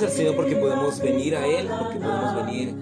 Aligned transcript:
gracias 0.00 0.12
al 0.12 0.16
Señor 0.16 0.36
porque 0.36 0.56
podemos 0.56 1.00
venir 1.00 1.34
a 1.34 1.46
Él, 1.46 1.66
porque 1.66 1.98
podemos 1.98 2.46
venir 2.46 2.74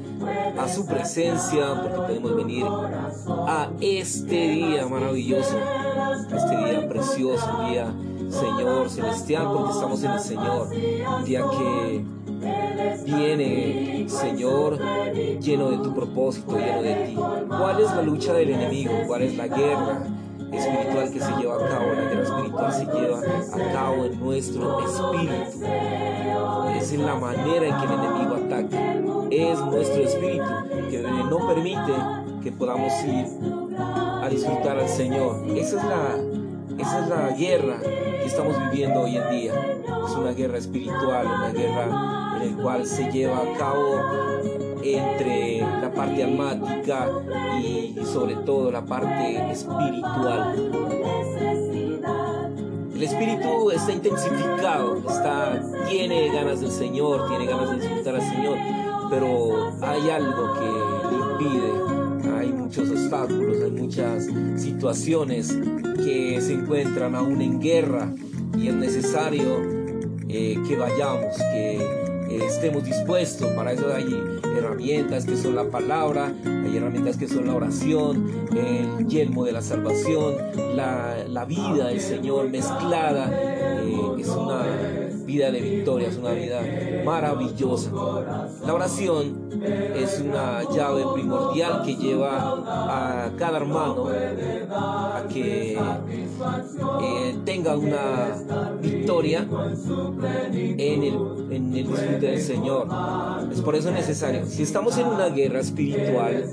a 0.58 0.68
su 0.68 0.86
presencia, 0.86 1.80
porque 1.80 1.96
podemos 1.96 2.36
venir 2.36 2.66
a 2.66 3.70
este 3.80 4.48
día 4.48 4.86
maravilloso, 4.86 5.56
este 6.34 6.56
día 6.56 6.88
precioso, 6.88 7.46
día 7.70 7.86
Señor 8.28 8.90
celestial, 8.90 9.50
porque 9.50 9.72
estamos 9.72 10.02
en 10.02 10.10
el 10.10 10.20
Señor, 10.20 10.68
día 11.24 11.42
que 11.50 12.04
viene, 13.06 14.06
Señor, 14.08 14.78
lleno 15.40 15.70
de 15.70 15.78
tu 15.78 15.94
propósito, 15.94 16.58
lleno 16.58 16.82
de 16.82 16.94
ti. 17.06 17.14
¿Cuál 17.48 17.80
es 17.80 17.90
la 17.94 18.02
lucha 18.02 18.34
del 18.34 18.50
enemigo? 18.50 18.92
¿Cuál 19.06 19.22
es 19.22 19.36
la 19.36 19.48
guerra? 19.48 20.02
Espiritual 20.58 21.12
que 21.12 21.20
se 21.20 21.32
lleva 21.36 21.54
a 21.56 21.68
cabo, 21.68 21.92
la 21.92 22.10
guerra 22.10 22.22
espiritual 22.22 22.72
se 22.72 22.84
lleva 22.86 23.18
a 23.18 23.72
cabo 23.72 24.04
en 24.04 24.20
nuestro 24.20 24.80
espíritu. 24.80 25.64
Es 26.76 26.92
en 26.92 27.06
la 27.06 27.14
manera 27.14 27.66
en 27.66 27.76
que 27.76 27.84
el 27.84 27.92
enemigo 27.92 28.36
ataca. 28.46 28.94
Es 29.30 29.58
nuestro 29.60 30.02
espíritu 30.02 30.44
que 30.90 31.02
no 31.02 31.48
permite 31.48 31.92
que 32.42 32.52
podamos 32.52 32.92
ir 33.04 33.26
a 33.78 34.28
disfrutar 34.28 34.78
al 34.78 34.88
Señor. 34.88 35.44
Esa 35.56 35.78
es 35.78 35.84
la, 35.84 36.82
esa 36.82 37.00
es 37.00 37.08
la 37.08 37.30
guerra 37.36 37.78
que 37.80 38.24
estamos 38.24 38.56
viviendo 38.70 39.00
hoy 39.00 39.16
en 39.16 39.30
día. 39.30 39.52
Es 40.06 40.14
una 40.14 40.32
guerra 40.32 40.58
espiritual, 40.58 41.26
una 41.26 41.50
guerra 41.50 42.38
en 42.42 42.56
la 42.56 42.62
cual 42.62 42.86
se 42.86 43.10
lleva 43.10 43.38
a 43.38 43.58
cabo 43.58 44.55
entre 44.82 45.60
la 45.60 45.92
parte 45.92 46.22
almática 46.22 47.08
y 47.62 47.96
sobre 48.04 48.36
todo 48.36 48.70
la 48.70 48.84
parte 48.84 49.50
espiritual. 49.50 50.54
El 52.94 53.02
espíritu 53.02 53.70
está 53.70 53.92
intensificado, 53.92 54.96
está, 55.06 55.62
tiene 55.88 56.30
ganas 56.32 56.60
del 56.62 56.70
Señor, 56.70 57.28
tiene 57.28 57.44
ganas 57.44 57.70
de 57.70 57.76
disfrutar 57.76 58.14
al 58.14 58.22
Señor, 58.22 58.56
pero 59.10 59.70
hay 59.82 60.08
algo 60.08 60.54
que 60.54 61.10
le 61.10 61.46
impide. 61.46 62.38
Hay 62.38 62.52
muchos 62.52 62.90
obstáculos, 62.90 63.58
hay 63.62 63.70
muchas 63.70 64.26
situaciones 64.56 65.54
que 65.96 66.40
se 66.40 66.54
encuentran 66.54 67.14
aún 67.14 67.42
en 67.42 67.60
guerra 67.60 68.10
y 68.56 68.68
es 68.68 68.74
necesario 68.74 69.62
eh, 70.28 70.56
que 70.66 70.76
vayamos, 70.76 71.36
que 71.36 72.05
estemos 72.30 72.84
dispuestos. 72.84 73.48
Para 73.52 73.72
eso 73.72 73.92
hay 73.94 74.06
herramientas 74.56 75.24
que 75.24 75.36
son 75.36 75.54
la 75.56 75.64
palabra, 75.64 76.32
hay 76.44 76.76
herramientas 76.76 77.16
que 77.16 77.28
son 77.28 77.46
la 77.46 77.54
oración, 77.54 78.30
el 78.56 79.06
yelmo 79.06 79.44
de 79.44 79.52
la 79.52 79.62
salvación, 79.62 80.34
la, 80.74 81.44
vida 81.46 81.88
del 81.88 82.00
Señor 82.00 82.48
mezclada. 82.48 83.30
Eh, 83.32 84.16
es 84.18 84.28
una 84.28 85.05
vida 85.26 85.50
de 85.50 85.60
victoria, 85.60 86.08
es 86.08 86.16
una 86.16 86.30
vida 86.30 86.62
maravillosa. 87.04 87.90
La 88.64 88.74
oración 88.74 89.50
es 89.94 90.20
una 90.20 90.62
llave 90.70 91.04
primordial 91.14 91.82
que 91.84 91.96
lleva 91.96 93.26
a 93.26 93.30
cada 93.36 93.58
hermano 93.58 94.06
a 94.70 95.24
que 95.28 95.74
eh, 95.74 97.36
tenga 97.44 97.76
una 97.76 98.74
victoria 98.80 99.46
en 100.52 101.02
el, 101.02 101.14
en 101.50 101.74
el 101.74 101.86
disfrute 101.86 102.26
del 102.26 102.40
Señor. 102.40 102.88
Es 103.52 103.60
por 103.60 103.74
eso 103.74 103.90
necesario. 103.90 104.46
Si 104.46 104.62
estamos 104.62 104.96
en 104.98 105.06
una 105.06 105.28
guerra 105.28 105.60
espiritual, 105.60 106.44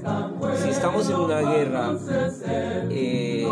si 0.62 0.70
estamos 0.70 1.10
en 1.10 1.16
una 1.16 1.42
guerra 1.42 1.96
eh, 2.90 3.48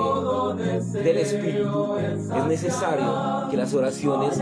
del 0.94 1.18
espíritu, 1.18 1.96
es 1.98 2.46
necesario 2.48 3.48
que 3.50 3.58
las 3.58 3.74
oraciones 3.74 4.42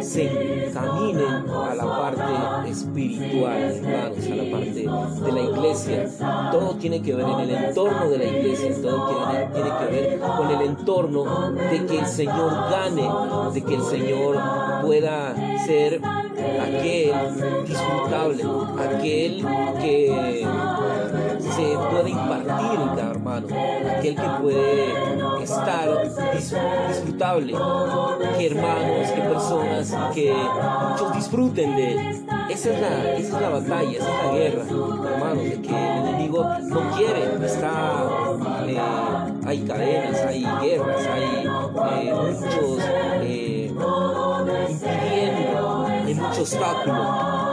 se 0.00 0.17
encaminen 0.24 1.48
a 1.48 1.74
la 1.74 1.84
parte 1.84 2.70
espiritual, 2.70 3.62
hermanos, 3.62 4.26
a 4.26 4.34
la 4.34 4.50
parte 4.50 4.86
de 5.24 5.32
la 5.32 5.40
iglesia. 5.40 6.08
Todo 6.50 6.74
tiene 6.74 7.02
que 7.02 7.14
ver 7.14 7.26
en 7.28 7.40
el 7.40 7.50
entorno 7.50 8.10
de 8.10 8.18
la 8.18 8.24
iglesia, 8.24 8.74
todo 8.82 9.06
tiene 9.52 9.70
que 9.78 9.86
ver 9.86 10.20
con 10.20 10.50
el 10.50 10.60
entorno 10.62 11.52
de 11.52 11.86
que 11.86 11.98
el 11.98 12.06
Señor 12.06 12.50
gane, 12.70 13.08
de 13.52 13.62
que 13.62 13.74
el 13.74 13.82
Señor 13.82 14.36
pueda 14.82 15.34
ser 15.66 16.00
aquel 16.60 17.12
disfrutable, 17.66 18.44
aquel 18.78 19.46
que 19.80 20.46
se 21.58 21.76
puede 21.90 22.10
impartir 22.10 22.80
en 22.80 22.88
cada 22.90 23.10
hermano, 23.10 23.46
aquel 23.98 24.14
que 24.14 24.28
puede 24.40 25.42
estar 25.42 25.88
disfrutable, 26.88 27.54
que 28.38 28.46
hermanos, 28.46 29.10
que 29.10 29.20
personas, 29.22 29.96
que 30.14 30.34
muchos 30.90 31.14
disfruten 31.14 31.76
de. 31.76 32.10
Esa 32.48 32.70
es, 32.70 32.80
la, 32.80 33.14
esa 33.14 33.36
es 33.36 33.42
la 33.42 33.48
batalla, 33.50 33.90
esa 33.90 34.08
es 34.08 34.24
la 34.24 34.32
guerra, 34.32 34.62
hermanos, 34.62 35.44
de 35.44 35.62
que 35.62 35.68
el 35.68 36.06
enemigo 36.06 36.44
no 36.62 36.90
quiere, 36.96 37.44
está, 37.44 38.04
eh, 38.66 38.80
hay 39.44 39.58
cadenas, 39.62 40.20
hay 40.26 40.42
guerras, 40.62 41.06
hay 41.06 41.46
eh, 42.06 42.14
muchos 42.40 42.78
eh, 43.22 43.72
impidiendo, 44.70 45.86
hay 45.86 46.14
muchos 46.14 46.38
obstáculos. 46.54 47.47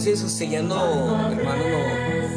Entonces 0.00 0.24
usted 0.24 0.48
ya 0.48 0.62
no, 0.62 1.30
hermano, 1.30 1.62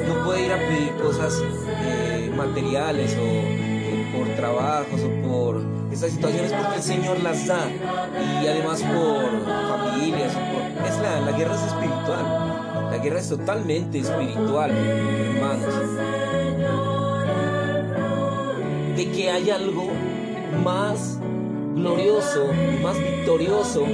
no, 0.05 0.25
puede 0.25 0.47
ir 0.47 0.51
a 0.51 0.57
pedir 0.57 0.91
cosas 1.01 1.41
eh, 1.41 2.29
materiales 2.35 3.13
o 3.13 3.21
eh, 3.23 4.05
por 4.13 4.27
trabajos 4.35 4.99
o 4.99 5.25
por 5.25 5.63
estas 5.89 6.11
situaciones 6.11 6.51
porque 6.51 6.75
el 6.75 6.83
Señor 6.83 7.23
las 7.23 7.47
da 7.47 7.69
y 8.41 8.47
además 8.47 8.81
por 8.81 9.45
familias. 9.79 10.33
es 10.89 10.99
la, 10.99 11.21
la 11.21 11.31
guerra 11.37 11.55
es 11.55 11.61
espiritual. 11.61 12.89
La 12.91 12.97
guerra 12.97 13.19
es 13.19 13.29
totalmente 13.29 13.99
espiritual, 13.99 14.71
hermanos. 14.71 15.73
De 18.97 19.09
que 19.09 19.31
hay 19.31 19.49
algo 19.51 19.87
más 20.65 21.17
glorioso, 21.75 22.45
más 22.81 22.99
victorioso 22.99 23.85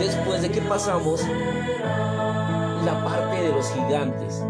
después 0.00 0.40
de 0.40 0.50
que 0.50 0.62
pasamos 0.62 1.20
la 2.84 3.02
parte 3.04 3.42
de 3.42 3.52
los 3.52 3.70
gigantes. 3.72 4.44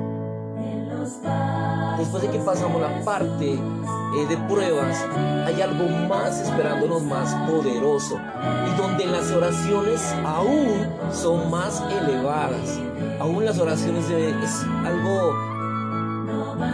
Después 1.99 2.23
de 2.23 2.31
que 2.31 2.39
pasamos 2.39 2.81
la 2.81 3.05
parte 3.05 3.53
eh, 3.53 4.27
de 4.29 4.37
pruebas, 4.49 5.05
hay 5.47 5.63
algo 5.63 5.89
más 6.09 6.41
esperándonos 6.41 7.03
más 7.03 7.35
poderoso 7.49 8.19
y 8.69 8.77
donde 8.77 9.07
las 9.07 9.31
oraciones 9.31 10.15
aún 10.25 10.87
son 11.13 11.51
más 11.51 11.83
elevadas. 11.91 12.79
Aún 13.21 13.45
las 13.45 13.59
oraciones 13.59 14.09
de, 14.09 14.31
es 14.31 14.67
algo 14.85 15.35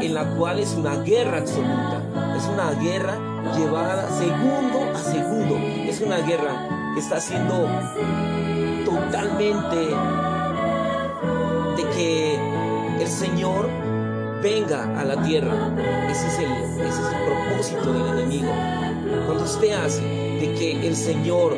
en 0.01 0.15
la 0.15 0.25
cual 0.37 0.59
es 0.59 0.75
una 0.75 0.97
guerra 0.97 1.39
absoluta. 1.39 2.03
Es 2.37 2.47
una 2.47 2.71
guerra 2.81 3.19
llevada 3.57 4.09
segundo 4.11 4.81
a 4.95 4.99
segundo. 4.99 5.57
Es 5.57 6.01
una 6.01 6.19
guerra 6.19 6.69
que 6.95 7.01
está 7.01 7.21
siendo 7.21 7.67
totalmente 8.85 9.95
que 12.01 12.35
el 13.01 13.09
Señor 13.09 13.69
venga 14.43 14.99
a 14.99 15.05
la 15.05 15.23
tierra. 15.23 15.53
Ese 16.11 16.27
es 16.29 16.39
el, 16.39 16.53
ese 16.81 17.01
es 17.03 17.09
el 17.13 17.25
propósito 17.27 17.93
del 17.93 18.19
enemigo. 18.19 18.53
Cuando 19.27 19.45
usted 19.45 19.73
hace 19.73 20.03
de 20.03 20.55
que 20.59 20.87
el 20.87 20.97
Señor 20.97 21.57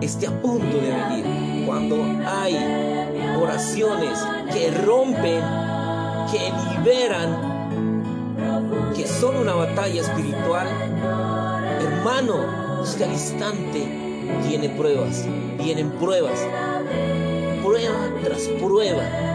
esté 0.00 0.26
a 0.28 0.30
punto 0.40 0.78
de 0.78 0.90
venir, 0.92 1.66
cuando 1.66 1.96
hay 2.26 2.56
oraciones 3.38 4.18
que 4.52 4.70
rompen, 4.82 5.42
que 6.30 6.52
liberan, 6.78 7.28
que 8.96 9.06
son 9.06 9.36
una 9.36 9.54
batalla 9.54 10.00
espiritual, 10.00 10.68
hermano, 11.80 12.80
usted 12.82 13.04
al 13.04 13.12
instante 13.12 13.86
tiene 14.48 14.70
pruebas, 14.70 15.26
vienen 15.58 15.90
pruebas, 15.92 16.40
prueba 17.62 18.08
tras 18.22 18.48
prueba 18.58 19.29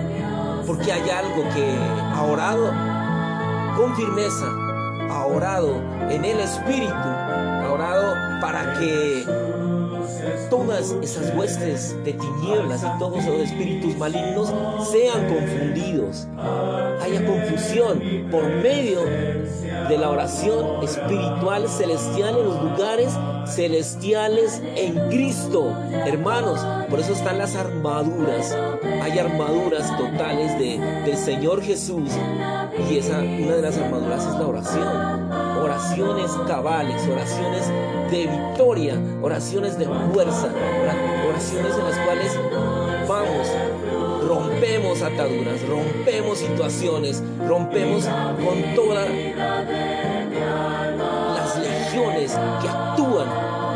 porque 0.66 0.92
hay 0.92 1.10
algo 1.10 1.44
que 1.54 1.78
ha 2.14 2.24
orado 2.24 2.72
con 3.78 3.96
firmeza, 3.96 4.48
ha 5.10 5.26
orado 5.26 5.82
en 6.10 6.26
el 6.26 6.40
Espíritu, 6.40 6.94
ha 6.94 7.72
orado 7.72 8.16
para 8.42 8.74
que 8.80 9.26
todas 10.56 10.96
esas 11.02 11.36
huestes 11.36 11.96
de 12.06 12.14
tinieblas 12.14 12.82
y 12.82 13.00
todos 13.00 13.20
esos 13.20 13.42
espíritus 13.42 13.98
malignos 13.98 14.54
sean 14.90 15.28
confundidos. 15.28 16.28
Haya 17.02 17.26
confusión 17.26 18.02
por 18.32 18.48
medio 18.48 19.02
de 19.04 19.98
la 19.98 20.10
oración 20.10 20.82
espiritual 20.82 21.68
celestial 21.68 22.38
en 22.38 22.46
los 22.46 22.64
lugares 22.64 23.14
celestiales 23.48 24.62
en 24.78 25.10
Cristo. 25.10 25.74
Hermanos, 25.92 26.66
por 26.90 27.02
eso 27.02 27.12
están 27.12 27.38
las 27.38 27.56
armaduras. 27.56 28.58
Hay 29.02 29.20
armaduras 29.20 29.96
totales 29.98 30.58
de, 30.58 30.80
del 31.06 31.18
Señor 31.18 31.62
Jesús. 31.64 32.12
Y 32.90 32.98
esa, 32.98 33.20
una 33.20 33.56
de 33.56 33.62
las 33.62 33.78
armaduras 33.78 34.26
es 34.26 34.34
la 34.36 34.48
oración. 34.48 35.35
Oraciones 35.76 36.32
cabales, 36.48 37.06
oraciones 37.06 37.68
de 38.10 38.28
victoria, 38.28 38.98
oraciones 39.22 39.78
de 39.78 39.84
fuerza, 39.84 40.48
oraciones 41.28 41.78
en 41.78 41.84
las 41.84 41.98
cuales 42.00 42.40
vamos, 43.10 43.48
rompemos 44.26 45.02
ataduras, 45.02 45.62
rompemos 45.68 46.38
situaciones, 46.38 47.22
rompemos 47.46 48.06
con 48.06 48.74
todas 48.74 49.10
las 51.36 51.60
legiones 51.60 52.32
que 52.62 52.70
actúan 52.70 53.28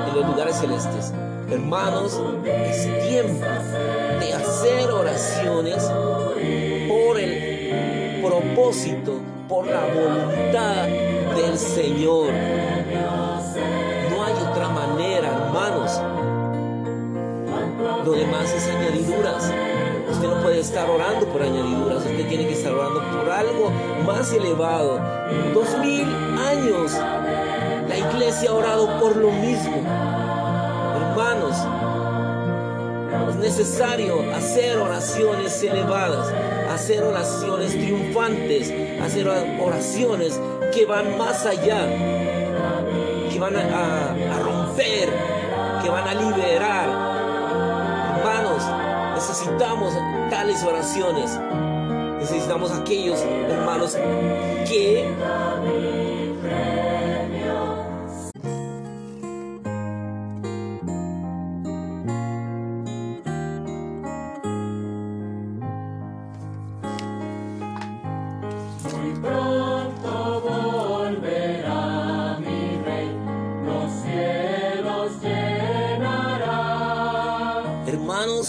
en 0.07 0.15
los 0.15 0.25
lugares 0.25 0.55
celestes. 0.55 1.13
Hermanos, 1.51 2.17
es 2.45 3.09
tiempo 3.09 3.45
de 4.21 4.33
hacer 4.33 4.89
oraciones 4.89 5.83
por 6.87 7.19
el 7.19 8.21
propósito, 8.23 9.19
por 9.49 9.65
la 9.65 9.81
voluntad 9.81 10.85
del 11.35 11.57
Señor. 11.57 12.31
No 14.11 14.23
hay 14.23 14.33
otra 14.47 14.69
manera, 14.69 15.27
hermanos. 15.27 15.99
Lo 18.05 18.11
demás 18.11 18.53
es 18.53 18.67
añadiduras. 18.69 19.51
Usted 20.11 20.27
no 20.27 20.41
puede 20.43 20.59
estar 20.59 20.87
orando 20.87 21.25
por 21.27 21.41
añadiduras, 21.41 22.05
usted 22.05 22.27
tiene 22.27 22.47
que 22.47 22.53
estar 22.53 22.73
orando 22.73 23.01
por 23.11 23.29
algo 23.31 23.71
más 24.05 24.31
elevado. 24.33 24.99
Dos 25.53 25.77
mil 25.79 26.05
años 26.37 26.91
la 27.87 27.97
iglesia 27.97 28.51
ha 28.51 28.53
orado 28.53 28.99
por 28.99 29.15
lo 29.15 29.31
mismo. 29.31 29.77
Hermanos, 30.95 31.55
necesario 33.39 34.21
hacer 34.33 34.77
oraciones 34.77 35.63
elevadas, 35.63 36.33
hacer 36.69 37.03
oraciones 37.03 37.71
triunfantes, 37.71 38.73
hacer 39.01 39.27
oraciones 39.59 40.39
que 40.73 40.85
van 40.85 41.17
más 41.17 41.45
allá, 41.45 41.87
que 43.31 43.39
van 43.39 43.55
a, 43.55 44.39
romper, 44.43 45.09
que 45.81 45.89
van 45.89 46.07
a 46.07 46.13
liberar. 46.13 46.89
Hermanos, 48.17 48.63
necesitamos 49.15 49.93
tales 50.29 50.63
oraciones. 50.63 51.39
Necesitamos 52.19 52.71
aquellos 52.71 53.19
hermanos 53.21 53.95
que 54.67 55.07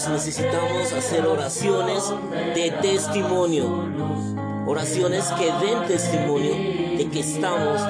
Necesitamos 0.09 0.93
hacer 0.93 1.25
oraciones 1.27 2.11
de 2.55 2.71
testimonio. 2.81 3.65
Oraciones 4.65 5.25
que 5.33 5.45
den 5.45 5.85
testimonio 5.87 6.53
de 6.97 7.09
que 7.11 7.19
estamos 7.19 7.81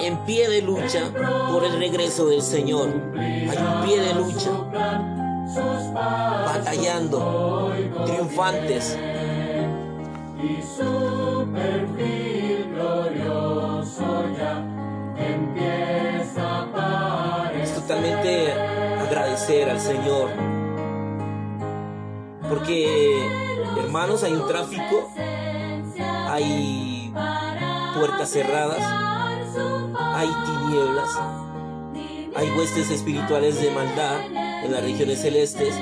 en 0.00 0.18
pie 0.24 0.48
de 0.48 0.62
lucha 0.62 1.10
por 1.50 1.64
el 1.64 1.78
regreso 1.78 2.26
del 2.26 2.42
Señor. 2.42 2.88
Hay 3.16 3.58
un 3.58 3.84
pie 3.86 4.00
de 4.00 4.14
lucha, 4.14 4.50
batallando, 6.44 7.72
triunfantes. 8.04 8.98
Y 10.42 10.60
su 10.60 11.46
perfil 11.52 12.74
ya 14.36 14.64
empieza. 15.18 16.66
Es 17.62 17.74
totalmente 17.74 18.52
agradecer 18.52 19.70
al 19.70 19.78
Señor. 19.80 20.61
Porque, 22.52 23.30
hermanos, 23.78 24.22
hay 24.24 24.34
un 24.34 24.46
tráfico, 24.46 25.10
hay 26.28 27.10
puertas 27.94 28.28
cerradas, 28.30 28.78
hay 29.96 30.28
tinieblas, 30.44 31.08
hay 32.36 32.50
huestes 32.50 32.90
espirituales 32.90 33.58
de 33.58 33.70
maldad 33.70 34.20
en 34.26 34.70
las 34.70 34.82
regiones 34.82 35.22
celestes 35.22 35.74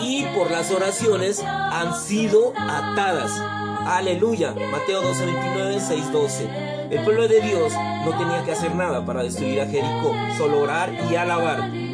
y 0.00 0.24
por 0.34 0.50
las 0.50 0.70
oraciones 0.70 1.44
han 1.44 2.00
sido 2.00 2.54
atadas. 2.56 3.38
Aleluya. 3.86 4.54
Mateo 4.70 5.02
12, 5.02 5.26
29, 5.26 5.80
6, 5.86 6.12
12. 6.12 6.48
El 6.92 7.04
pueblo 7.04 7.28
de 7.28 7.42
Dios 7.42 7.74
no 8.06 8.16
tenía 8.16 8.42
que 8.42 8.52
hacer 8.52 8.74
nada 8.74 9.04
para 9.04 9.22
destruir 9.22 9.60
a 9.60 9.66
Jericó, 9.66 10.16
solo 10.38 10.60
orar 10.60 10.90
y 11.10 11.14
alabar. 11.16 11.91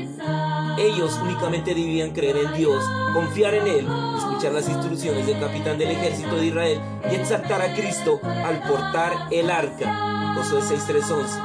Ellos 0.79 1.19
únicamente 1.23 1.75
debían 1.75 2.11
creer 2.11 2.37
en 2.37 2.55
Dios, 2.55 2.83
confiar 3.13 3.55
en 3.55 3.67
Él, 3.67 3.89
escuchar 4.17 4.53
las 4.53 4.69
instrucciones 4.69 5.27
del 5.27 5.41
capitán 5.41 5.77
del 5.77 5.91
ejército 5.91 6.37
de 6.37 6.47
Israel 6.47 6.81
y 7.11 7.17
exaltar 7.17 7.61
a 7.63 7.75
Cristo 7.75 8.21
al 8.23 8.63
portar 8.63 9.13
el 9.33 9.51
arca. 9.51 10.35
Josué 10.37 10.61
6, 10.63 10.85
3, 10.87 11.11
11. 11.11 11.39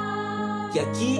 Que 0.71 0.79
aquí 0.79 1.19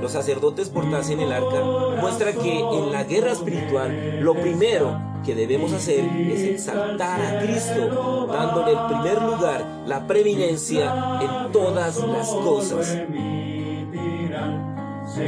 los 0.00 0.12
sacerdotes 0.12 0.70
portasen 0.70 1.20
el 1.20 1.32
arca 1.32 1.62
muestra 2.00 2.32
que 2.32 2.58
en 2.58 2.90
la 2.90 3.04
guerra 3.04 3.32
espiritual 3.32 4.20
lo 4.20 4.34
primero 4.34 4.98
que 5.24 5.34
debemos 5.34 5.72
hacer 5.72 6.04
es 6.04 6.40
exaltar 6.42 7.20
a 7.20 7.40
Cristo, 7.40 8.26
dándole 8.26 8.72
el 8.72 8.86
primer 8.86 9.22
lugar, 9.22 9.64
la 9.86 10.06
preeminencia 10.06 11.20
en 11.20 11.52
todas 11.52 11.98
las 11.98 12.26
cosas. 12.28 12.96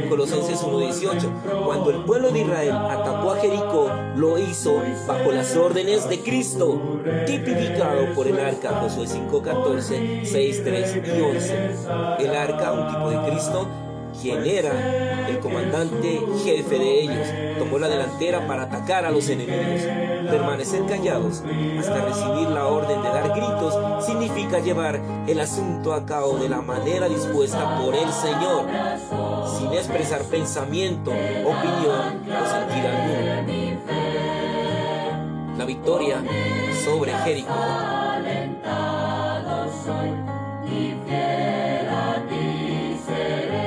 Colosenses 0.09 0.63
1:18 0.63 1.65
Cuando 1.65 1.89
el 1.89 2.03
pueblo 2.05 2.31
de 2.31 2.41
Israel 2.41 2.71
atacó 2.71 3.31
a 3.31 3.37
Jericó, 3.37 3.91
lo 4.15 4.37
hizo 4.37 4.81
bajo 5.05 5.31
las 5.31 5.55
órdenes 5.57 6.07
de 6.07 6.19
Cristo, 6.19 7.01
tipificado 7.25 8.13
por 8.15 8.27
el 8.27 8.39
arca, 8.39 8.79
Josué 8.81 9.07
5:14, 9.07 10.25
6, 10.25 10.61
3 10.63 10.97
y 11.05 11.21
11. 11.21 11.69
El 12.19 12.35
arca, 12.35 12.71
un 12.71 12.87
tipo 12.87 13.09
de 13.09 13.31
Cristo, 13.31 13.67
quien 14.21 14.45
era 14.45 15.27
el 15.27 15.39
comandante 15.39 16.21
jefe 16.43 16.79
de 16.79 17.01
ellos, 17.01 17.27
tomó 17.59 17.77
la 17.79 17.89
delantera 17.89 18.47
para 18.47 18.63
atacar 18.63 19.05
a 19.05 19.11
los 19.11 19.27
enemigos. 19.29 19.81
Permanecer 20.29 20.85
callados 20.85 21.43
hasta 21.79 22.05
recibir 22.05 22.49
la 22.49 22.67
orden 22.67 23.01
de 23.01 23.09
dar 23.09 23.29
gritos 23.29 24.05
significa 24.05 24.59
llevar 24.59 24.99
el 25.27 25.39
asunto 25.39 25.93
a 25.93 26.05
cabo 26.05 26.37
de 26.37 26.49
la 26.49 26.61
manera 26.61 27.07
dispuesta 27.09 27.77
por 27.77 27.95
el 27.95 28.11
Señor, 28.11 28.65
sin 29.57 29.73
expresar 29.73 30.21
pensamiento, 30.23 31.11
opinión 31.11 32.23
o 32.27 32.45
sentir 32.49 32.85
alguno. 32.85 33.43
La 35.57 35.65
victoria 35.65 36.23
sobre 36.83 37.13
Jericó. 37.13 37.53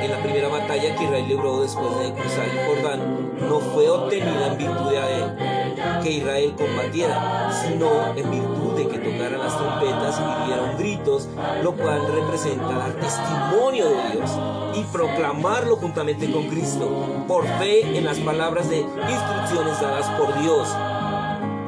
En 0.02 0.10
la 0.10 0.22
primera 0.22 0.48
batalla 0.48 0.96
que 0.96 1.04
Israel 1.04 1.28
libró 1.28 1.62
después 1.62 1.98
de 1.98 2.12
cruzar 2.12 2.44
el 2.48 2.66
Jordán 2.66 3.26
no 3.48 3.60
fue 3.60 3.88
obtenida 3.88 4.48
en 4.48 4.58
virtud 4.58 4.90
de 4.90 4.98
que 6.06 6.12
Israel 6.12 6.54
combatiera, 6.56 7.50
sino 7.52 8.14
en 8.14 8.30
virtud 8.30 8.76
de 8.76 8.86
que 8.86 8.98
tocaran 8.98 9.40
las 9.40 9.58
trompetas 9.58 10.20
y 10.20 10.46
dieron 10.46 10.78
gritos, 10.78 11.28
lo 11.64 11.74
cual 11.74 12.00
representa 12.06 12.68
dar 12.68 12.92
testimonio 12.92 13.88
de 13.88 14.12
Dios 14.12 14.30
y 14.76 14.84
proclamarlo 14.92 15.74
juntamente 15.74 16.30
con 16.30 16.46
Cristo, 16.46 16.88
por 17.26 17.44
fe 17.58 17.98
en 17.98 18.04
las 18.04 18.20
palabras 18.20 18.70
de 18.70 18.82
instrucciones 18.82 19.80
dadas 19.80 20.08
por 20.10 20.32
Dios. 20.40 20.68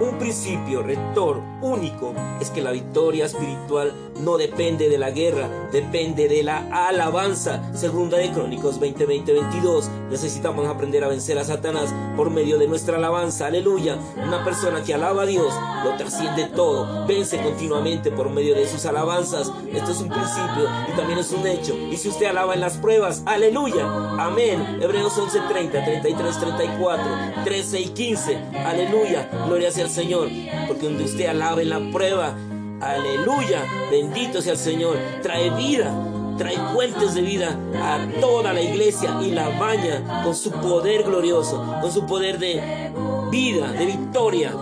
Un 0.00 0.16
principio 0.16 0.82
rector 0.82 1.42
único 1.60 2.14
es 2.40 2.50
que 2.50 2.62
la 2.62 2.70
victoria 2.70 3.26
espiritual 3.26 3.92
no 4.20 4.36
depende 4.36 4.88
de 4.88 4.96
la 4.96 5.10
guerra, 5.10 5.48
depende 5.72 6.28
de 6.28 6.44
la 6.44 6.86
alabanza. 6.88 7.74
Segunda 7.74 8.18
de 8.18 8.30
Crónicos 8.30 8.78
20, 8.78 9.06
20, 9.06 9.32
22. 9.32 9.90
Necesitamos 10.10 10.68
aprender 10.68 11.02
a 11.02 11.08
vencer 11.08 11.36
a 11.38 11.44
Satanás 11.44 11.92
por 12.16 12.30
medio 12.30 12.58
de 12.58 12.68
nuestra 12.68 12.96
alabanza. 12.96 13.46
Aleluya. 13.46 13.98
Una 14.24 14.44
persona 14.44 14.84
que 14.84 14.94
alaba 14.94 15.22
a 15.22 15.26
Dios 15.26 15.52
lo 15.82 15.96
trasciende 15.96 16.44
todo. 16.46 17.04
Vence 17.08 17.42
continuamente 17.42 18.12
por 18.12 18.30
medio 18.30 18.54
de 18.54 18.68
sus 18.68 18.86
alabanzas. 18.86 19.50
Esto 19.72 19.90
es 19.90 20.00
un 20.00 20.10
principio 20.10 20.68
y 20.92 20.96
también 20.96 21.18
es 21.18 21.32
un 21.32 21.44
hecho. 21.44 21.76
Y 21.76 21.96
si 21.96 22.08
usted 22.08 22.26
alaba 22.26 22.54
en 22.54 22.60
las 22.60 22.76
pruebas, 22.76 23.22
aleluya. 23.26 23.84
Amén. 24.18 24.78
Hebreos 24.80 25.18
11, 25.18 25.40
30, 25.48 25.84
33, 25.84 26.38
34, 26.38 27.04
13 27.44 27.80
y 27.80 27.88
15. 27.88 28.36
Aleluya. 28.64 29.28
Gloria 29.46 29.72
sea 29.72 29.87
Señor, 29.90 30.28
porque 30.66 30.86
donde 30.86 31.04
usted 31.04 31.26
alabe 31.26 31.64
la 31.64 31.80
prueba, 31.92 32.36
aleluya, 32.80 33.64
bendito 33.90 34.40
sea 34.42 34.52
el 34.52 34.58
Señor, 34.58 34.96
trae 35.22 35.50
vida, 35.50 35.92
trae 36.36 36.56
fuentes 36.72 37.14
de 37.14 37.22
vida 37.22 37.58
a 37.76 38.20
toda 38.20 38.52
la 38.52 38.60
iglesia 38.60 39.18
y 39.22 39.30
la 39.30 39.48
baña 39.58 40.22
con 40.22 40.34
su 40.34 40.50
poder 40.50 41.02
glorioso, 41.02 41.78
con 41.80 41.92
su 41.92 42.06
poder 42.06 42.38
de 42.38 42.90
vida, 43.30 43.72
de 43.72 43.86
victoria. 43.86 44.54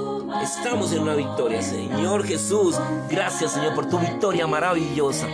Estamos 0.42 0.92
en 0.92 1.02
una 1.02 1.14
victoria, 1.14 1.62
Señor 1.62 2.24
Jesús. 2.24 2.76
Gracias, 3.08 3.52
Señor, 3.52 3.74
por 3.74 3.88
tu 3.88 3.98
victoria 3.98 4.46
maravillosa. 4.46 5.26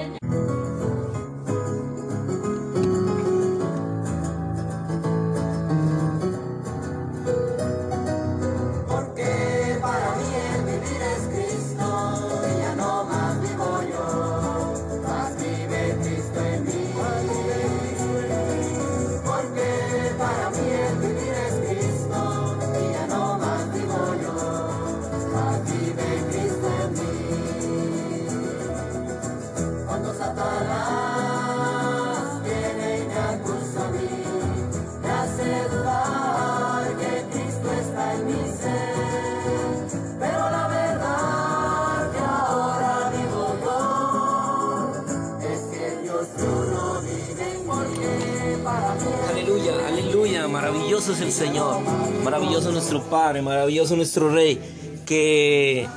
Señor, 51.43 51.81
maravilloso 52.23 52.71
nuestro 52.71 53.03
Padre, 53.03 53.43
maravilloso 53.43 53.97
nuestro 53.97 54.33
Rey, 54.33 54.61
que 55.05 55.89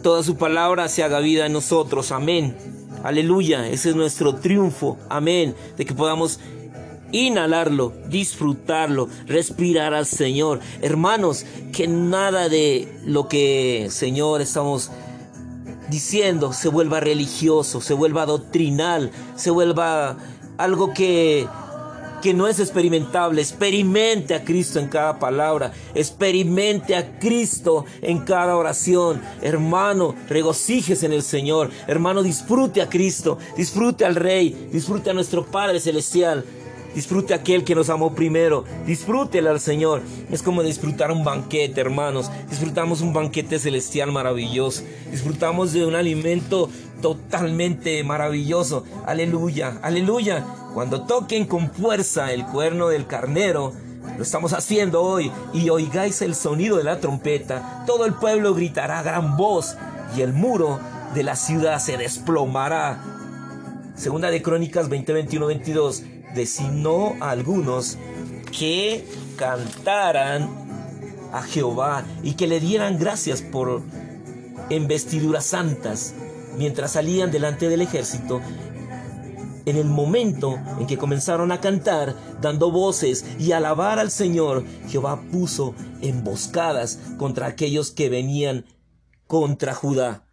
toda 0.00 0.22
su 0.22 0.36
palabra 0.36 0.86
se 0.86 1.02
haga 1.02 1.18
vida 1.18 1.46
en 1.46 1.52
nosotros, 1.52 2.12
amén. 2.12 2.56
Aleluya, 3.02 3.66
ese 3.66 3.90
es 3.90 3.96
nuestro 3.96 4.36
triunfo, 4.36 4.96
amén, 5.08 5.56
de 5.76 5.84
que 5.84 5.92
podamos 5.92 6.38
inhalarlo, 7.10 7.92
disfrutarlo, 8.06 9.08
respirar 9.26 9.92
al 9.92 10.06
Señor. 10.06 10.60
Hermanos, 10.80 11.44
que 11.72 11.88
nada 11.88 12.48
de 12.48 12.96
lo 13.04 13.26
que, 13.26 13.88
Señor, 13.90 14.40
estamos 14.40 14.92
diciendo 15.90 16.52
se 16.52 16.68
vuelva 16.68 17.00
religioso, 17.00 17.80
se 17.80 17.92
vuelva 17.92 18.24
doctrinal, 18.24 19.10
se 19.34 19.50
vuelva 19.50 20.16
algo 20.58 20.94
que 20.94 21.48
que 22.22 22.32
no 22.32 22.48
es 22.48 22.58
experimentable. 22.58 23.42
Experimente 23.42 24.34
a 24.34 24.44
Cristo 24.44 24.78
en 24.78 24.88
cada 24.88 25.18
palabra. 25.18 25.72
Experimente 25.94 26.96
a 26.96 27.18
Cristo 27.18 27.84
en 28.00 28.20
cada 28.20 28.56
oración. 28.56 29.20
Hermano, 29.42 30.14
regocijes 30.28 31.02
en 31.02 31.12
el 31.12 31.22
Señor. 31.22 31.70
Hermano, 31.86 32.22
disfrute 32.22 32.80
a 32.80 32.88
Cristo. 32.88 33.36
Disfrute 33.56 34.06
al 34.06 34.14
Rey. 34.14 34.70
Disfrute 34.72 35.10
a 35.10 35.14
nuestro 35.14 35.44
Padre 35.44 35.80
Celestial. 35.80 36.44
Disfrute 36.94 37.32
aquel 37.32 37.64
que 37.64 37.74
nos 37.74 37.88
amó 37.88 38.14
primero. 38.14 38.64
Disfrútele 38.86 39.48
al 39.48 39.60
Señor. 39.60 40.02
Es 40.30 40.42
como 40.42 40.62
disfrutar 40.62 41.10
un 41.10 41.24
banquete, 41.24 41.80
hermanos. 41.80 42.30
Disfrutamos 42.50 43.00
un 43.00 43.12
banquete 43.12 43.58
celestial 43.58 44.12
maravilloso. 44.12 44.82
Disfrutamos 45.10 45.72
de 45.72 45.86
un 45.86 45.94
alimento 45.94 46.68
totalmente 47.00 48.04
maravilloso. 48.04 48.84
Aleluya, 49.06 49.78
aleluya. 49.82 50.61
Cuando 50.74 51.02
toquen 51.02 51.46
con 51.46 51.70
fuerza 51.70 52.32
el 52.32 52.46
cuerno 52.46 52.88
del 52.88 53.06
carnero, 53.06 53.72
lo 54.16 54.22
estamos 54.22 54.52
haciendo 54.52 55.02
hoy, 55.02 55.30
y 55.52 55.68
oigáis 55.68 56.22
el 56.22 56.34
sonido 56.34 56.78
de 56.78 56.84
la 56.84 56.98
trompeta, 56.98 57.84
todo 57.86 58.06
el 58.06 58.14
pueblo 58.14 58.54
gritará 58.54 59.02
gran 59.02 59.36
voz 59.36 59.76
y 60.16 60.22
el 60.22 60.32
muro 60.32 60.80
de 61.14 61.22
la 61.22 61.36
ciudad 61.36 61.78
se 61.78 61.96
desplomará. 61.96 63.02
Segunda 63.94 64.30
de 64.30 64.42
Crónicas 64.42 64.88
20, 64.88 65.12
21, 65.12 65.46
22. 65.46 66.02
Designó 66.34 67.14
a 67.20 67.30
algunos 67.30 67.98
que 68.58 69.06
cantaran 69.36 70.48
a 71.32 71.42
Jehová 71.42 72.04
y 72.22 72.34
que 72.34 72.46
le 72.46 72.60
dieran 72.60 72.98
gracias 72.98 73.42
por 73.42 73.82
investiduras 74.70 75.44
santas 75.44 76.14
mientras 76.56 76.92
salían 76.92 77.30
delante 77.30 77.68
del 77.68 77.82
ejército 77.82 78.40
en 79.66 79.76
el 79.76 79.86
momento 79.86 80.58
en 80.78 80.86
que 80.86 80.98
comenzaron 80.98 81.52
a 81.52 81.60
cantar, 81.60 82.14
dando 82.40 82.70
voces 82.70 83.24
y 83.38 83.52
alabar 83.52 83.98
al 83.98 84.10
Señor, 84.10 84.64
Jehová 84.88 85.22
puso 85.30 85.74
emboscadas 86.00 86.98
contra 87.18 87.46
aquellos 87.46 87.90
que 87.90 88.08
venían 88.08 88.64
contra 89.26 89.74
Judá. 89.74 90.24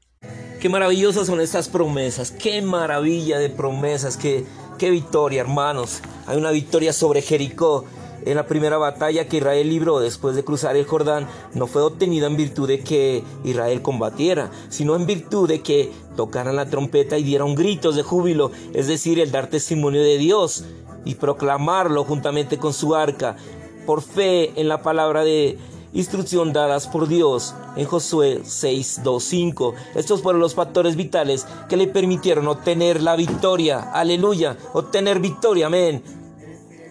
Qué 0.59 0.67
maravillosas 0.67 1.27
son 1.27 1.39
estas 1.39 1.69
promesas, 1.69 2.31
qué 2.31 2.61
maravilla 2.61 3.39
de 3.39 3.49
promesas, 3.49 4.17
qué, 4.17 4.45
qué 4.77 4.89
victoria, 4.89 5.41
hermanos. 5.41 6.01
Hay 6.27 6.37
una 6.37 6.51
victoria 6.51 6.91
sobre 6.91 7.21
Jericó, 7.21 7.85
en 8.25 8.35
la 8.35 8.45
primera 8.45 8.77
batalla 8.77 9.27
que 9.27 9.37
Israel 9.37 9.69
libró 9.69 9.99
después 9.99 10.35
de 10.35 10.43
cruzar 10.43 10.75
el 10.75 10.85
Jordán 10.85 11.27
no 11.53 11.67
fue 11.67 11.81
obtenida 11.81 12.27
en 12.27 12.37
virtud 12.37 12.67
de 12.67 12.81
que 12.81 13.23
Israel 13.43 13.81
combatiera, 13.81 14.51
sino 14.69 14.95
en 14.95 15.05
virtud 15.05 15.47
de 15.47 15.61
que 15.61 15.91
tocaran 16.15 16.55
la 16.55 16.69
trompeta 16.69 17.17
y 17.17 17.23
dieran 17.23 17.55
gritos 17.55 17.95
de 17.95 18.03
júbilo, 18.03 18.51
es 18.73 18.87
decir, 18.87 19.19
el 19.19 19.31
dar 19.31 19.47
testimonio 19.47 20.01
de 20.01 20.17
Dios 20.17 20.65
y 21.05 21.15
proclamarlo 21.15 22.03
juntamente 22.03 22.57
con 22.57 22.73
su 22.73 22.95
arca, 22.95 23.37
por 23.85 24.01
fe 24.01 24.51
en 24.59 24.67
la 24.67 24.81
palabra 24.81 25.23
de 25.23 25.57
instrucción 25.93 26.53
dadas 26.53 26.87
por 26.87 27.07
Dios 27.07 27.55
en 27.75 27.85
Josué 27.85 28.41
6.2.5. 28.43 29.73
Estos 29.95 30.21
fueron 30.21 30.41
los 30.41 30.53
factores 30.53 30.95
vitales 30.95 31.47
que 31.67 31.77
le 31.77 31.87
permitieron 31.87 32.47
obtener 32.47 33.01
la 33.01 33.15
victoria. 33.15 33.91
Aleluya, 33.91 34.57
obtener 34.73 35.19
victoria, 35.19 35.67
amén 35.67 36.18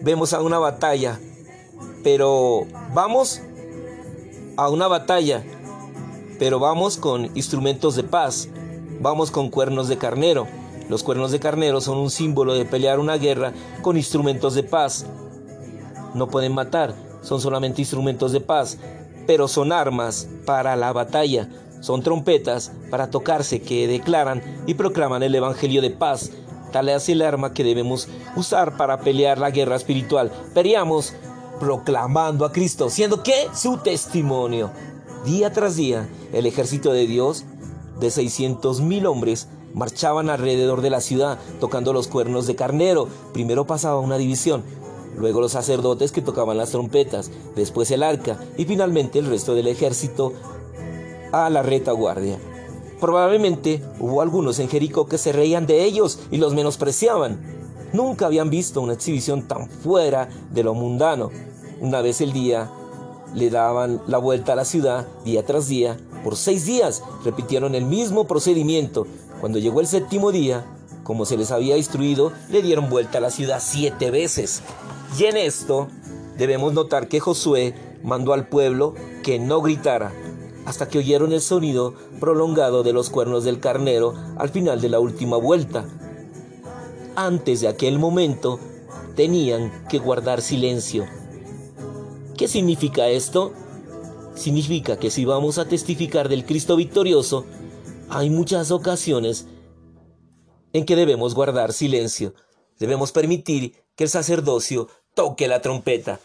vemos 0.01 0.33
a 0.33 0.41
una 0.41 0.59
batalla, 0.59 1.19
pero 2.03 2.65
vamos 2.93 3.41
a 4.57 4.69
una 4.69 4.87
batalla, 4.87 5.43
pero 6.37 6.59
vamos 6.59 6.97
con 6.97 7.25
instrumentos 7.35 7.95
de 7.95 8.03
paz, 8.03 8.49
vamos 8.99 9.31
con 9.31 9.49
cuernos 9.49 9.87
de 9.87 9.97
carnero. 9.97 10.47
Los 10.89 11.03
cuernos 11.03 11.31
de 11.31 11.39
carnero 11.39 11.81
son 11.81 11.97
un 11.97 12.09
símbolo 12.09 12.55
de 12.55 12.65
pelear 12.65 12.99
una 12.99 13.17
guerra 13.17 13.53
con 13.81 13.95
instrumentos 13.95 14.55
de 14.55 14.63
paz. 14.63 15.05
No 16.15 16.27
pueden 16.27 16.53
matar, 16.53 16.95
son 17.21 17.39
solamente 17.41 17.81
instrumentos 17.81 18.31
de 18.31 18.41
paz, 18.41 18.77
pero 19.27 19.47
son 19.47 19.71
armas 19.71 20.27
para 20.45 20.75
la 20.75 20.91
batalla. 20.91 21.47
Son 21.81 22.01
trompetas 22.01 22.71
para 22.89 23.09
tocarse 23.09 23.61
que 23.61 23.87
declaran 23.87 24.41
y 24.67 24.73
proclaman 24.73 25.23
el 25.23 25.35
Evangelio 25.35 25.81
de 25.81 25.91
paz 25.91 26.31
Tal 26.71 26.89
es 26.89 27.09
el 27.09 27.21
arma 27.21 27.53
que 27.53 27.63
debemos 27.63 28.07
usar 28.35 28.77
para 28.77 28.99
pelear 28.99 29.37
la 29.37 29.51
guerra 29.51 29.75
espiritual. 29.75 30.31
Veríamos 30.53 31.13
proclamando 31.59 32.45
a 32.45 32.51
Cristo, 32.51 32.89
siendo 32.89 33.23
que 33.23 33.47
su 33.53 33.77
testimonio. 33.77 34.71
Día 35.25 35.51
tras 35.51 35.75
día, 35.75 36.07
el 36.31 36.45
ejército 36.45 36.93
de 36.93 37.05
Dios, 37.05 37.43
de 37.99 38.09
600 38.09 38.81
mil 38.81 39.05
hombres, 39.05 39.47
marchaban 39.73 40.29
alrededor 40.29 40.81
de 40.81 40.89
la 40.89 41.01
ciudad 41.01 41.37
tocando 41.59 41.93
los 41.93 42.07
cuernos 42.07 42.47
de 42.47 42.55
carnero. 42.55 43.07
Primero 43.33 43.65
pasaba 43.65 43.99
una 43.99 44.17
división, 44.17 44.63
luego 45.17 45.41
los 45.41 45.51
sacerdotes 45.51 46.11
que 46.11 46.21
tocaban 46.21 46.57
las 46.57 46.71
trompetas, 46.71 47.29
después 47.55 47.91
el 47.91 48.03
arca 48.03 48.39
y 48.57 48.65
finalmente 48.65 49.19
el 49.19 49.27
resto 49.27 49.55
del 49.55 49.67
ejército 49.67 50.33
a 51.31 51.49
la 51.49 51.61
retaguardia. 51.61 52.39
Probablemente 52.99 53.81
hubo 53.99 54.21
algunos 54.21 54.59
en 54.59 54.67
Jericó 54.67 55.07
que 55.07 55.17
se 55.17 55.31
reían 55.31 55.65
de 55.65 55.85
ellos 55.85 56.19
y 56.31 56.37
los 56.37 56.53
menospreciaban. 56.53 57.39
Nunca 57.93 58.25
habían 58.25 58.49
visto 58.49 58.81
una 58.81 58.93
exhibición 58.93 59.47
tan 59.47 59.69
fuera 59.69 60.29
de 60.51 60.63
lo 60.63 60.73
mundano. 60.73 61.31
Una 61.79 62.01
vez 62.01 62.21
el 62.21 62.33
día 62.33 62.69
le 63.33 63.49
daban 63.49 64.01
la 64.07 64.17
vuelta 64.17 64.53
a 64.53 64.55
la 64.55 64.65
ciudad 64.65 65.07
día 65.23 65.45
tras 65.45 65.67
día. 65.67 65.97
Por 66.23 66.35
seis 66.35 66.65
días 66.65 67.01
repitieron 67.23 67.73
el 67.73 67.85
mismo 67.85 68.25
procedimiento. 68.25 69.07
Cuando 69.39 69.59
llegó 69.59 69.79
el 69.79 69.87
séptimo 69.87 70.31
día, 70.31 70.65
como 71.03 71.25
se 71.25 71.37
les 71.37 71.51
había 71.51 71.77
instruido, 71.77 72.33
le 72.49 72.61
dieron 72.61 72.89
vuelta 72.89 73.19
a 73.19 73.21
la 73.21 73.31
ciudad 73.31 73.61
siete 73.63 74.11
veces. 74.11 74.61
Y 75.17 75.23
en 75.23 75.37
esto 75.37 75.87
debemos 76.37 76.73
notar 76.73 77.07
que 77.07 77.19
Josué 77.19 77.73
mandó 78.03 78.33
al 78.33 78.47
pueblo 78.47 78.93
que 79.23 79.39
no 79.39 79.61
gritara, 79.61 80.11
hasta 80.69 80.87
que 80.87 80.99
oyeron 80.99 81.33
el 81.33 81.41
sonido 81.41 81.95
prolongado 82.19 82.83
de 82.83 82.93
los 82.93 83.09
cuernos 83.09 83.43
del 83.43 83.59
carnero 83.59 84.13
al 84.37 84.49
final 84.49 84.79
de 84.79 84.89
la 84.89 84.99
última 84.99 85.35
vuelta. 85.35 85.83
Antes 87.15 87.61
de 87.61 87.69
aquel 87.69 87.97
momento, 87.97 88.59
tenían 89.15 89.87
que 89.89 89.97
guardar 89.97 90.43
silencio. 90.43 91.07
¿Qué 92.37 92.47
significa 92.47 93.07
esto? 93.09 93.51
Significa 94.35 94.99
que 94.99 95.09
si 95.09 95.25
vamos 95.25 95.57
a 95.57 95.65
testificar 95.65 96.29
del 96.29 96.45
Cristo 96.45 96.75
victorioso, 96.75 97.45
hay 98.07 98.29
muchas 98.29 98.69
ocasiones 98.69 99.47
en 100.71 100.85
que 100.85 100.95
debemos 100.95 101.33
guardar 101.33 101.73
silencio. 101.73 102.35
Debemos 102.77 103.11
permitir 103.11 103.73
que 103.95 104.03
el 104.03 104.09
sacerdocio 104.11 104.87
toque 105.15 105.47
la 105.47 105.63
trompeta. 105.63 106.19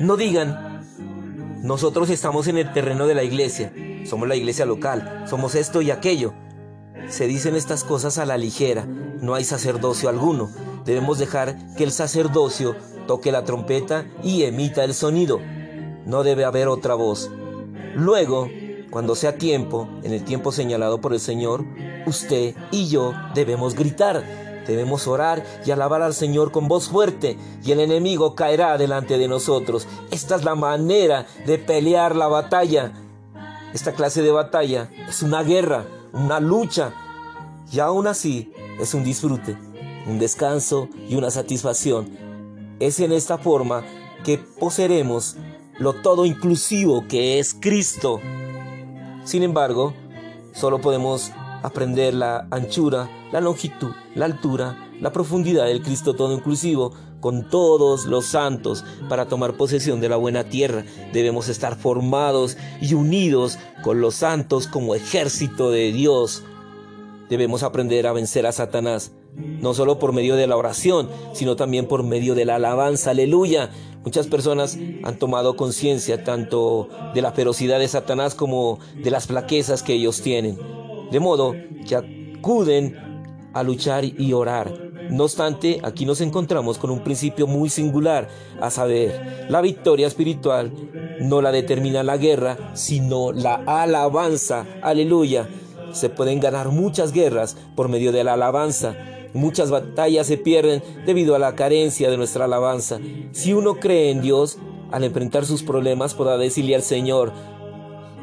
No 0.00 0.16
digan, 0.16 0.82
nosotros 1.62 2.10
estamos 2.10 2.48
en 2.48 2.58
el 2.58 2.72
terreno 2.72 3.06
de 3.06 3.14
la 3.14 3.22
iglesia, 3.22 3.72
somos 4.06 4.26
la 4.26 4.34
iglesia 4.34 4.66
local, 4.66 5.24
somos 5.28 5.54
esto 5.54 5.82
y 5.82 5.92
aquello. 5.92 6.34
Se 7.08 7.26
dicen 7.26 7.54
estas 7.54 7.84
cosas 7.84 8.18
a 8.18 8.26
la 8.26 8.36
ligera, 8.36 8.86
no 8.86 9.34
hay 9.34 9.44
sacerdocio 9.44 10.08
alguno. 10.08 10.50
Debemos 10.84 11.18
dejar 11.18 11.56
que 11.76 11.84
el 11.84 11.92
sacerdocio 11.92 12.74
toque 13.06 13.30
la 13.30 13.44
trompeta 13.44 14.04
y 14.22 14.42
emita 14.42 14.82
el 14.82 14.94
sonido. 14.94 15.40
No 16.06 16.24
debe 16.24 16.44
haber 16.44 16.66
otra 16.68 16.94
voz. 16.94 17.30
Luego, 17.94 18.48
cuando 18.90 19.14
sea 19.14 19.38
tiempo, 19.38 19.88
en 20.02 20.12
el 20.12 20.24
tiempo 20.24 20.50
señalado 20.50 21.00
por 21.00 21.12
el 21.12 21.20
Señor, 21.20 21.64
usted 22.04 22.54
y 22.72 22.88
yo 22.88 23.12
debemos 23.34 23.74
gritar, 23.74 24.24
debemos 24.66 25.06
orar 25.06 25.44
y 25.64 25.70
alabar 25.70 26.02
al 26.02 26.14
Señor 26.14 26.52
con 26.52 26.68
voz 26.68 26.88
fuerte 26.88 27.38
y 27.64 27.72
el 27.72 27.80
enemigo 27.80 28.34
caerá 28.34 28.76
delante 28.78 29.18
de 29.18 29.28
nosotros. 29.28 29.86
Esta 30.10 30.36
es 30.36 30.44
la 30.44 30.54
manera 30.54 31.26
de 31.46 31.58
pelear 31.58 32.16
la 32.16 32.28
batalla. 32.28 32.92
Esta 33.72 33.92
clase 33.92 34.22
de 34.22 34.30
batalla 34.30 34.90
es 35.08 35.22
una 35.22 35.42
guerra, 35.42 35.84
una 36.12 36.40
lucha 36.40 36.94
y 37.72 37.80
aún 37.80 38.06
así 38.06 38.52
es 38.78 38.94
un 38.94 39.04
disfrute, 39.04 39.56
un 40.06 40.18
descanso 40.18 40.88
y 41.08 41.16
una 41.16 41.30
satisfacción. 41.30 42.16
Es 42.80 43.00
en 43.00 43.12
esta 43.12 43.38
forma 43.38 43.84
que 44.24 44.38
poseeremos 44.38 45.36
lo 45.78 45.92
todo 45.92 46.24
inclusivo 46.24 47.06
que 47.08 47.38
es 47.38 47.54
Cristo. 47.54 48.20
Sin 49.24 49.42
embargo, 49.42 49.94
solo 50.52 50.80
podemos 50.80 51.32
aprender 51.64 52.12
la 52.12 52.46
anchura, 52.50 53.10
la 53.32 53.40
longitud, 53.40 53.90
la 54.14 54.26
altura, 54.26 54.90
la 55.00 55.12
profundidad 55.12 55.64
del 55.64 55.82
Cristo 55.82 56.14
todo 56.14 56.34
inclusivo 56.34 56.92
con 57.20 57.48
todos 57.48 58.04
los 58.04 58.26
santos 58.26 58.84
para 59.08 59.28
tomar 59.28 59.56
posesión 59.56 59.98
de 59.98 60.10
la 60.10 60.16
buena 60.16 60.44
tierra. 60.44 60.84
Debemos 61.14 61.48
estar 61.48 61.74
formados 61.74 62.58
y 62.82 62.92
unidos 62.92 63.58
con 63.82 64.02
los 64.02 64.16
santos 64.16 64.66
como 64.66 64.94
ejército 64.94 65.70
de 65.70 65.90
Dios. 65.90 66.44
Debemos 67.30 67.62
aprender 67.62 68.06
a 68.06 68.12
vencer 68.12 68.44
a 68.44 68.52
Satanás, 68.52 69.12
no 69.34 69.72
solo 69.72 69.98
por 69.98 70.12
medio 70.12 70.36
de 70.36 70.46
la 70.46 70.58
oración, 70.58 71.08
sino 71.32 71.56
también 71.56 71.88
por 71.88 72.02
medio 72.02 72.34
de 72.34 72.44
la 72.44 72.56
alabanza. 72.56 73.12
Aleluya. 73.12 73.70
Muchas 74.04 74.26
personas 74.26 74.76
han 75.02 75.18
tomado 75.18 75.56
conciencia 75.56 76.24
tanto 76.24 76.90
de 77.14 77.22
la 77.22 77.32
ferocidad 77.32 77.78
de 77.78 77.88
Satanás 77.88 78.34
como 78.34 78.80
de 79.02 79.10
las 79.10 79.28
flaquezas 79.28 79.82
que 79.82 79.94
ellos 79.94 80.20
tienen. 80.20 80.58
De 81.14 81.20
modo 81.20 81.54
que 81.86 81.94
acuden 81.94 82.96
a 83.52 83.62
luchar 83.62 84.04
y 84.04 84.32
orar. 84.32 84.90
No 85.10 85.22
obstante, 85.22 85.78
aquí 85.84 86.06
nos 86.06 86.20
encontramos 86.20 86.76
con 86.76 86.90
un 86.90 87.04
principio 87.04 87.46
muy 87.46 87.68
singular, 87.68 88.26
a 88.60 88.68
saber, 88.68 89.46
la 89.48 89.60
victoria 89.60 90.08
espiritual 90.08 90.72
no 91.20 91.40
la 91.40 91.52
determina 91.52 92.02
la 92.02 92.16
guerra, 92.16 92.72
sino 92.74 93.30
la 93.30 93.62
alabanza. 93.64 94.66
Aleluya. 94.82 95.48
Se 95.92 96.08
pueden 96.08 96.40
ganar 96.40 96.70
muchas 96.70 97.12
guerras 97.12 97.56
por 97.76 97.88
medio 97.88 98.10
de 98.10 98.24
la 98.24 98.32
alabanza. 98.32 98.96
Muchas 99.34 99.70
batallas 99.70 100.26
se 100.26 100.36
pierden 100.36 100.82
debido 101.06 101.36
a 101.36 101.38
la 101.38 101.54
carencia 101.54 102.10
de 102.10 102.16
nuestra 102.16 102.46
alabanza. 102.46 102.98
Si 103.30 103.52
uno 103.52 103.74
cree 103.76 104.10
en 104.10 104.20
Dios, 104.20 104.58
al 104.90 105.04
enfrentar 105.04 105.46
sus 105.46 105.62
problemas 105.62 106.12
podrá 106.12 106.38
decirle 106.38 106.74
al 106.74 106.82
Señor, 106.82 107.32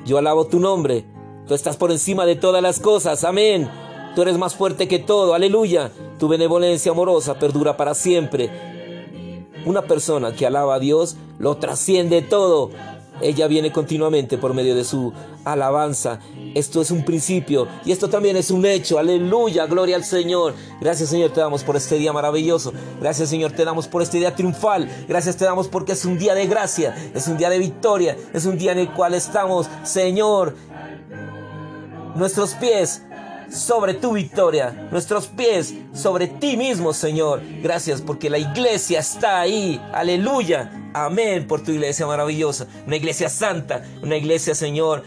yo 0.05 0.17
alabo 0.17 0.47
tu 0.47 0.59
nombre, 0.59 1.05
tú 1.51 1.55
estás 1.55 1.75
por 1.75 1.91
encima 1.91 2.25
de 2.25 2.37
todas 2.37 2.63
las 2.63 2.79
cosas, 2.79 3.25
amén. 3.25 3.69
Tú 4.15 4.21
eres 4.21 4.37
más 4.37 4.55
fuerte 4.55 4.87
que 4.87 4.99
todo, 4.99 5.33
aleluya. 5.33 5.91
Tu 6.17 6.29
benevolencia 6.29 6.93
amorosa 6.93 7.39
perdura 7.39 7.75
para 7.75 7.93
siempre. 7.93 8.49
Una 9.65 9.81
persona 9.81 10.33
que 10.33 10.47
alaba 10.47 10.75
a 10.75 10.79
Dios 10.79 11.17
lo 11.39 11.57
trasciende 11.57 12.21
todo. 12.21 12.71
Ella 13.21 13.47
viene 13.47 13.73
continuamente 13.73 14.37
por 14.37 14.53
medio 14.53 14.75
de 14.75 14.85
su 14.85 15.11
alabanza. 15.43 16.19
Esto 16.55 16.81
es 16.81 16.91
un 16.91 17.05
principio 17.05 17.67
y 17.85 17.91
esto 17.91 18.09
también 18.09 18.37
es 18.37 18.49
un 18.49 18.65
hecho. 18.65 18.97
Aleluya, 18.97 19.65
gloria 19.65 19.95
al 19.95 20.03
Señor. 20.03 20.53
Gracias 20.79 21.09
Señor 21.09 21.31
te 21.31 21.41
damos 21.41 21.63
por 21.63 21.75
este 21.75 21.95
día 21.97 22.13
maravilloso. 22.13 22.73
Gracias 22.99 23.29
Señor 23.29 23.51
te 23.51 23.63
damos 23.63 23.87
por 23.87 24.01
este 24.01 24.17
día 24.17 24.35
triunfal. 24.35 24.89
Gracias 25.07 25.37
te 25.37 25.45
damos 25.45 25.67
porque 25.67 25.91
es 25.93 26.05
un 26.05 26.17
día 26.17 26.33
de 26.33 26.47
gracia, 26.47 26.95
es 27.13 27.27
un 27.27 27.37
día 27.37 27.49
de 27.49 27.59
victoria, 27.59 28.17
es 28.33 28.45
un 28.45 28.57
día 28.57 28.71
en 28.71 28.79
el 28.79 28.91
cual 28.91 29.13
estamos, 29.13 29.67
Señor, 29.83 30.55
nuestros 32.15 32.53
pies 32.53 33.01
sobre 33.51 33.93
tu 33.93 34.13
victoria, 34.13 34.87
nuestros 34.91 35.27
pies 35.27 35.73
sobre 35.93 36.27
ti 36.27 36.57
mismo, 36.57 36.93
Señor. 36.93 37.41
Gracias 37.61 38.01
porque 38.01 38.29
la 38.29 38.37
iglesia 38.37 38.99
está 38.99 39.41
ahí. 39.41 39.81
Aleluya. 39.93 40.89
Amén 40.93 41.47
por 41.47 41.61
tu 41.61 41.71
iglesia 41.71 42.07
maravillosa. 42.07 42.67
Una 42.87 42.95
iglesia 42.95 43.29
santa, 43.29 43.83
una 44.01 44.15
iglesia, 44.15 44.55
Señor, 44.55 45.03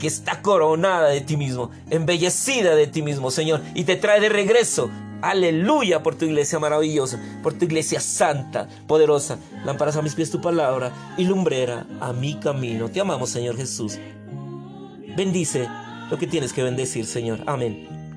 que 0.00 0.06
está 0.06 0.42
coronada 0.42 1.08
de 1.08 1.20
ti 1.20 1.36
mismo, 1.36 1.70
embellecida 1.90 2.74
de 2.74 2.86
ti 2.86 3.02
mismo, 3.02 3.30
Señor, 3.30 3.62
y 3.74 3.84
te 3.84 3.96
trae 3.96 4.20
de 4.20 4.28
regreso. 4.28 4.90
Aleluya 5.22 6.02
por 6.02 6.14
tu 6.14 6.26
iglesia 6.26 6.58
maravillosa, 6.58 7.18
por 7.42 7.54
tu 7.54 7.64
iglesia 7.64 8.00
santa, 8.00 8.68
poderosa. 8.86 9.38
Lámparas 9.64 9.96
a 9.96 10.02
mis 10.02 10.14
pies 10.14 10.30
tu 10.30 10.40
palabra 10.40 10.92
y 11.16 11.24
lumbrera 11.24 11.86
a 12.00 12.12
mi 12.12 12.38
camino. 12.38 12.90
Te 12.90 13.00
amamos, 13.00 13.30
Señor 13.30 13.56
Jesús. 13.56 13.98
Bendice 15.16 15.66
lo 16.10 16.18
que 16.18 16.26
tienes 16.26 16.52
que 16.52 16.62
bendecir, 16.62 17.06
Señor. 17.06 17.40
Amén. 17.46 17.95